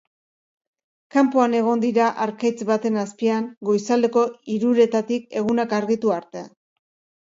[1.15, 4.27] Kanpoan egon dira harkaitz baten azpian goizaldeko
[4.57, 6.49] hiruretatik egunak argitu arte.